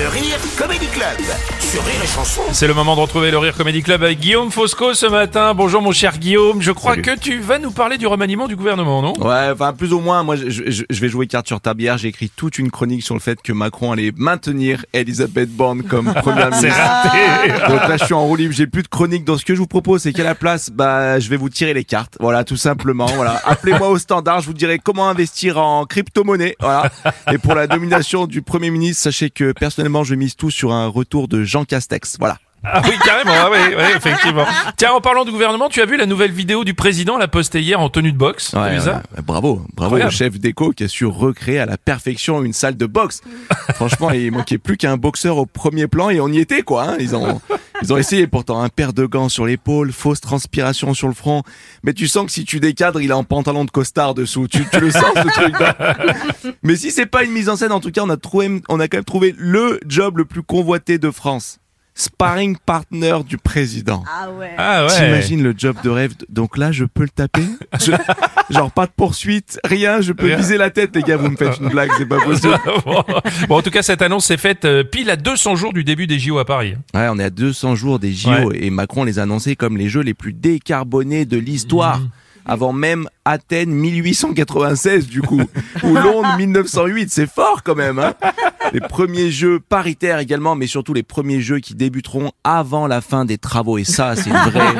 Le 0.00 0.06
Rire 0.06 0.38
Comedy 0.56 0.86
Club 0.86 1.18
sur 1.60 1.84
Rire 1.84 1.94
et 2.02 2.06
Chanson. 2.06 2.42
C'est 2.52 2.68
le 2.68 2.74
moment 2.74 2.94
de 2.94 3.00
retrouver 3.00 3.32
le 3.32 3.38
Rire 3.38 3.54
Comedy 3.56 3.82
Club 3.82 4.04
avec 4.04 4.20
Guillaume 4.20 4.50
Fosco 4.52 4.94
ce 4.94 5.06
matin. 5.06 5.54
Bonjour 5.54 5.82
mon 5.82 5.90
cher 5.90 6.18
Guillaume, 6.18 6.62
je 6.62 6.70
crois 6.70 6.92
Salut. 6.92 7.02
que 7.02 7.18
tu 7.18 7.40
vas 7.40 7.58
nous 7.58 7.72
parler 7.72 7.98
du 7.98 8.06
remaniement 8.06 8.46
du 8.46 8.54
gouvernement, 8.54 9.02
non? 9.02 9.12
Ouais, 9.18 9.50
enfin 9.52 9.72
plus 9.72 9.92
ou 9.92 9.98
moins. 9.98 10.22
Moi, 10.22 10.36
je, 10.36 10.50
je- 10.50 10.84
je 10.88 11.00
vais 11.00 11.08
jouer 11.08 11.26
carte 11.26 11.48
sur 11.48 11.60
table. 11.60 11.82
Hier, 11.82 11.98
j'ai 11.98 12.08
écrit 12.08 12.30
toute 12.34 12.58
une 12.60 12.70
chronique 12.70 13.02
sur 13.02 13.14
le 13.14 13.20
fait 13.20 13.42
que 13.42 13.52
Macron 13.52 13.90
allait 13.90 14.12
maintenir 14.16 14.84
Elisabeth 14.92 15.50
Borne 15.50 15.82
comme 15.82 16.14
première 16.22 16.54
C'est 16.54 16.68
ministre. 16.68 16.84
raté 16.86 17.48
Donc 17.72 17.88
là, 17.88 17.96
je 17.96 18.04
suis 18.04 18.14
en 18.14 18.24
roue 18.24 18.36
libre. 18.36 18.54
J'ai 18.54 18.68
plus 18.68 18.84
de 18.84 18.88
chronique. 18.88 19.24
Donc 19.24 19.40
ce 19.40 19.44
que 19.44 19.54
je 19.54 19.58
vous 19.58 19.66
propose, 19.66 20.02
c'est 20.02 20.12
qu'à 20.12 20.22
la 20.24 20.36
place, 20.36 20.70
bah, 20.70 21.18
je 21.18 21.28
vais 21.28 21.36
vous 21.36 21.48
tirer 21.48 21.74
les 21.74 21.84
cartes. 21.84 22.16
Voilà, 22.20 22.44
tout 22.44 22.56
simplement. 22.56 23.06
Voilà, 23.06 23.42
appelez-moi 23.46 23.88
au 23.88 23.98
standard. 23.98 24.40
Je 24.42 24.46
vous 24.46 24.54
dirai 24.54 24.78
comment 24.78 25.08
investir 25.08 25.58
en 25.58 25.84
crypto-monnaie. 25.86 26.54
Voilà. 26.60 26.90
Et 27.32 27.38
pour 27.38 27.54
la 27.56 27.66
domination 27.66 28.26
du 28.26 28.42
premier 28.42 28.70
ministre, 28.70 29.02
sachez 29.02 29.30
que 29.30 29.50
personnellement, 29.52 29.87
je 30.04 30.14
mise 30.14 30.36
tout 30.36 30.50
sur 30.50 30.72
un 30.72 30.86
retour 30.86 31.28
de 31.28 31.42
Jean 31.44 31.64
Castex. 31.64 32.16
Voilà. 32.18 32.38
Ah 32.64 32.82
oui, 32.84 32.90
carrément, 33.04 33.30
ah 33.36 33.48
oui, 33.52 33.58
oui, 33.76 33.82
effectivement. 33.96 34.44
Tiens, 34.76 34.90
en 34.92 35.00
parlant 35.00 35.24
du 35.24 35.30
gouvernement, 35.30 35.68
tu 35.68 35.80
as 35.80 35.86
vu 35.86 35.96
la 35.96 36.06
nouvelle 36.06 36.32
vidéo 36.32 36.64
du 36.64 36.74
président, 36.74 37.16
la 37.16 37.28
postée 37.28 37.60
hier 37.60 37.78
en 37.78 37.88
tenue 37.88 38.10
de 38.10 38.16
boxe 38.18 38.50
T'as 38.50 38.62
Ouais, 38.64 38.70
vu 38.70 38.78
ouais, 38.78 38.84
ça 38.84 39.02
ouais. 39.16 39.22
Bravo, 39.22 39.62
bravo 39.76 39.94
Incroyable. 39.94 40.08
au 40.08 40.10
chef 40.16 40.40
d'éco 40.40 40.72
qui 40.72 40.82
a 40.82 40.88
su 40.88 41.06
recréer 41.06 41.60
à 41.60 41.66
la 41.66 41.76
perfection 41.78 42.42
une 42.42 42.52
salle 42.52 42.76
de 42.76 42.86
boxe. 42.86 43.20
Franchement, 43.76 44.10
il 44.10 44.32
manquait 44.32 44.58
plus 44.58 44.76
qu'un 44.76 44.96
boxeur 44.96 45.36
au 45.38 45.46
premier 45.46 45.86
plan 45.86 46.10
et 46.10 46.20
on 46.20 46.26
y 46.28 46.38
était 46.40 46.62
quoi. 46.62 46.82
hein. 46.82 46.96
Ils 46.98 47.14
ont 47.14 47.40
ils 47.82 47.92
ont 47.92 47.96
essayé 47.96 48.26
pourtant 48.26 48.60
un 48.60 48.68
paire 48.68 48.92
de 48.92 49.06
gants 49.06 49.28
sur 49.28 49.46
l'épaule, 49.46 49.92
fausse 49.92 50.20
transpiration 50.20 50.94
sur 50.94 51.08
le 51.08 51.14
front. 51.14 51.42
Mais 51.82 51.92
tu 51.92 52.08
sens 52.08 52.26
que 52.26 52.32
si 52.32 52.44
tu 52.44 52.60
décadres, 52.60 53.00
il 53.00 53.10
est 53.10 53.14
en 53.14 53.24
pantalon 53.24 53.64
de 53.64 53.70
costard 53.70 54.14
dessous. 54.14 54.48
Tu, 54.48 54.64
le 54.80 54.90
sens 54.90 55.04
ce 55.14 55.28
truc. 55.28 55.54
Mais 56.62 56.76
si 56.76 56.90
c'est 56.90 57.06
pas 57.06 57.24
une 57.24 57.32
mise 57.32 57.48
en 57.48 57.56
scène, 57.56 57.72
en 57.72 57.80
tout 57.80 57.90
cas, 57.90 58.02
on 58.04 58.10
a 58.10 58.16
trouvé, 58.16 58.60
on 58.68 58.80
a 58.80 58.88
quand 58.88 58.98
même 58.98 59.04
trouvé 59.04 59.34
le 59.36 59.80
job 59.86 60.18
le 60.18 60.24
plus 60.24 60.42
convoité 60.42 60.98
de 60.98 61.10
France. 61.10 61.58
Sparring 62.00 62.56
partner 62.64 63.16
du 63.28 63.38
président. 63.38 64.04
Ah 64.08 64.30
ouais. 64.30 64.52
Ah 64.56 64.86
ouais. 64.86 64.94
T'imagines 64.94 65.42
le 65.42 65.52
job 65.58 65.76
de 65.82 65.90
rêve. 65.90 66.12
Donc 66.28 66.56
là, 66.56 66.70
je 66.70 66.84
peux 66.84 67.02
le 67.02 67.08
taper 67.08 67.42
Je- 67.80 67.90
Genre 68.54 68.70
pas 68.70 68.86
de 68.86 68.92
poursuite, 68.96 69.58
rien, 69.64 70.00
je 70.00 70.12
peux 70.12 70.26
Rien. 70.26 70.36
viser 70.36 70.56
la 70.58 70.70
tête, 70.70 70.94
les 70.94 71.02
gars, 71.02 71.16
vous 71.16 71.28
me 71.28 71.36
faites 71.36 71.58
une 71.60 71.68
blague, 71.70 71.90
c'est 71.98 72.06
pas 72.06 72.20
possible. 72.20 72.56
bon, 73.48 73.56
en 73.58 73.62
tout 73.62 73.70
cas, 73.70 73.82
cette 73.82 74.00
annonce 74.00 74.26
s'est 74.26 74.36
faite 74.36 74.64
euh, 74.64 74.84
pile 74.84 75.10
à 75.10 75.16
200 75.16 75.56
jours 75.56 75.72
du 75.72 75.82
début 75.84 76.06
des 76.06 76.18
JO 76.20 76.38
à 76.38 76.44
Paris. 76.46 76.74
Ouais, 76.94 77.08
on 77.10 77.18
est 77.18 77.24
à 77.24 77.30
200 77.30 77.74
jours 77.74 77.98
des 77.98 78.12
JO 78.12 78.30
Ouais. 78.30 78.58
et 78.64 78.70
Macron 78.70 79.02
les 79.04 79.18
a 79.18 79.22
annoncés 79.24 79.56
comme 79.56 79.76
les 79.76 79.88
jeux 79.88 80.00
les 80.02 80.14
plus 80.14 80.32
décarbonés 80.32 81.24
de 81.24 81.36
l'histoire. 81.36 81.98
Mhm. 81.98 82.08
Avant 82.48 82.72
même 82.72 83.08
Athènes 83.24 83.70
1896 83.70 85.06
du 85.06 85.22
coup, 85.22 85.42
ou 85.82 85.94
Londres 85.94 86.36
1908, 86.38 87.10
c'est 87.10 87.30
fort 87.30 87.62
quand 87.62 87.74
même. 87.74 87.98
Hein 87.98 88.14
les 88.72 88.80
premiers 88.80 89.30
jeux 89.30 89.60
paritaires 89.60 90.18
également, 90.18 90.54
mais 90.54 90.66
surtout 90.66 90.94
les 90.94 91.02
premiers 91.02 91.40
jeux 91.40 91.60
qui 91.60 91.74
débuteront 91.74 92.32
avant 92.44 92.86
la 92.86 93.00
fin 93.00 93.24
des 93.24 93.38
travaux. 93.38 93.78
Et 93.78 93.84
ça, 93.84 94.16
c'est 94.16 94.30
une 94.30 94.36
vraie 94.36 94.74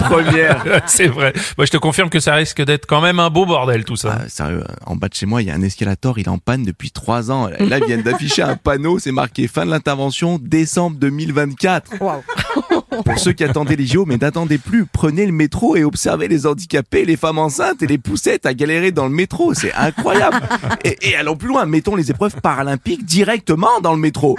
première. 0.00 0.82
C'est 0.86 1.06
vrai. 1.06 1.32
Moi, 1.56 1.66
je 1.66 1.70
te 1.70 1.76
confirme 1.76 2.10
que 2.10 2.20
ça 2.20 2.34
risque 2.34 2.62
d'être 2.62 2.86
quand 2.86 3.00
même 3.00 3.20
un 3.20 3.30
beau 3.30 3.46
bordel, 3.46 3.84
tout 3.84 3.96
ça. 3.96 4.18
Ah, 4.20 4.28
sérieux, 4.28 4.64
en 4.86 4.96
bas 4.96 5.08
de 5.08 5.14
chez 5.14 5.26
moi, 5.26 5.42
il 5.42 5.48
y 5.48 5.50
a 5.50 5.54
un 5.54 5.62
escalator, 5.62 6.18
il 6.18 6.26
est 6.26 6.28
en 6.28 6.38
panne 6.38 6.64
depuis 6.64 6.90
trois 6.90 7.30
ans. 7.30 7.48
Là, 7.58 7.78
ils 7.78 7.84
viennent 7.84 8.02
d'afficher 8.02 8.42
un 8.42 8.56
panneau, 8.56 8.98
c'est 8.98 9.12
marqué 9.12 9.48
fin 9.48 9.66
de 9.66 9.70
l'intervention, 9.70 10.38
décembre 10.40 10.96
2024. 10.98 11.92
Pour 13.04 13.18
ceux 13.18 13.32
qui 13.32 13.44
attendaient 13.44 13.76
les 13.76 13.86
JO, 13.86 14.04
mais 14.06 14.16
n'attendez 14.16 14.58
plus, 14.58 14.86
prenez 14.86 15.26
le 15.26 15.32
métro 15.32 15.76
et 15.76 15.84
observez 15.84 16.28
les 16.28 16.46
handicapés, 16.46 17.04
les 17.04 17.16
femmes 17.16 17.38
enceintes 17.38 17.82
et 17.82 17.86
les 17.86 17.98
poussettes 17.98 18.46
à 18.46 18.54
galérer 18.54 18.92
dans 18.92 19.04
le 19.04 19.14
métro. 19.14 19.54
C'est 19.54 19.72
incroyable. 19.74 20.40
Et, 20.84 20.96
et 21.02 21.16
allons 21.16 21.36
plus 21.36 21.48
loin, 21.48 21.66
mettons 21.66 21.96
les 21.96 22.10
épreuves 22.10 22.36
paralympiques 22.40 23.04
directement 23.04 23.80
dans 23.82 23.92
le 23.92 23.98
métro. 23.98 24.36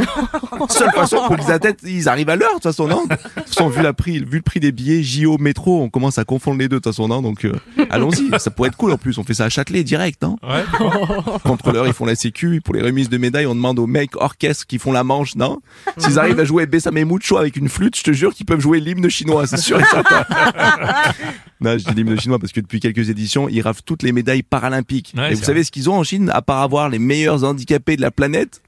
Seule 0.70 0.92
façon 0.92 1.18
pour 1.28 1.38
qu'ils 1.38 1.76
ils 1.84 2.10
arrivent 2.10 2.30
à 2.30 2.36
l'heure, 2.36 2.50
de 2.50 2.56
toute 2.56 2.64
façon, 2.64 2.88
non? 2.88 3.06
De 3.06 3.16
toute 3.16 3.48
façon, 3.48 3.70
vu, 3.70 3.82
la 3.82 3.94
prix, 3.94 4.20
vu 4.20 4.38
le 4.38 4.42
prix 4.42 4.60
des 4.60 4.72
billets 4.72 5.04
JO 5.04 5.38
métro, 5.38 5.82
on 5.82 5.90
commence 5.90 6.18
à 6.18 6.24
confondre 6.24 6.60
les 6.60 6.68
deux, 6.68 6.78
de 6.78 6.82
toute 6.82 6.94
façon, 6.94 7.08
non? 7.08 7.22
Donc, 7.22 7.46
euh, 7.46 7.54
allons-y. 7.90 8.30
Ça 8.40 8.52
pourrait 8.52 8.70
être 8.70 8.78
cool 8.78 8.92
en 8.92 8.98
plus. 8.98 9.18
On 9.18 9.24
fait 9.24 9.34
ça 9.34 9.46
à 9.46 9.50
Châtelet 9.50 9.84
direct, 9.84 10.22
non? 10.22 10.38
Ouais. 10.44 10.64
Contrôleurs, 11.44 11.88
ils 11.88 11.94
font 11.94 12.06
la 12.06 12.16
sécu. 12.16 12.62
Pour 12.64 12.74
les 12.74 12.82
remises 12.82 13.10
de 13.10 13.18
médailles, 13.18 13.46
on 13.46 13.56
demande 13.56 13.80
aux 13.80 13.88
mecs 13.88 14.16
orchestres 14.16 14.66
qui 14.66 14.80
font 14.80 14.92
la 14.92 15.04
manche, 15.04 15.36
non? 15.36 15.60
S'ils 15.98 16.20
arrivent 16.20 16.40
à 16.40 16.46
jouer 16.46 16.66
Bessame 16.66 17.04
Mucho 17.04 17.38
avec 17.38 17.58
une 17.58 17.70
flûte, 17.70 17.96
je 18.00 18.04
te 18.04 18.12
jure 18.12 18.34
qu'ils 18.34 18.46
peuvent 18.46 18.60
jouer 18.60 18.80
l'hymne 18.80 19.10
chinois, 19.10 19.46
c'est 19.46 19.58
sûr 19.58 19.80
et 19.80 19.84
certain. 19.84 20.26
non, 21.62 21.78
je 21.78 21.84
dis 21.84 21.94
l'hymne 21.94 22.20
chinois 22.20 22.40
parce 22.40 22.54
que 22.54 22.62
depuis 22.62 22.80
quelques 22.80 23.10
éditions, 23.10 23.50
ils 23.50 23.62
raflent 23.62 23.84
toutes 23.86 24.04
les 24.04 24.12
médailles 24.12 24.44
paralympiques. 24.44 25.14
Ouais, 25.18 25.32
et 25.32 25.36
vous 25.36 25.44
savez 25.44 25.64
ce 25.64 25.72
qu'ils 25.72 25.90
ont 25.90 25.96
en 25.96 26.04
Chine, 26.04 26.32
à 26.34 26.42
part 26.42 26.62
avoir 26.62 26.90
les 26.90 27.00
meilleurs 27.00 27.44
handicapés 27.44 27.98
de 27.98 28.02
la 28.02 28.12
planète? 28.12 28.62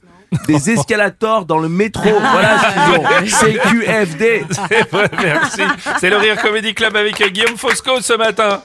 Des 0.48 0.70
escalators 0.70 1.46
dans 1.46 1.58
le 1.58 1.68
métro. 1.68 2.10
Voilà 2.10 2.58
ce 2.60 3.28
qu'ils 3.28 3.44
ont. 3.44 3.60
CQFD. 3.82 4.46
C'est 4.50 4.90
vrai, 4.90 5.10
merci. 5.22 5.62
C'est 6.00 6.10
le 6.10 6.16
Rire 6.16 6.42
Comedy 6.42 6.74
Club 6.74 6.96
avec 6.96 7.22
Guillaume 7.34 7.58
Fosco 7.58 8.00
ce 8.00 8.14
matin. 8.14 8.62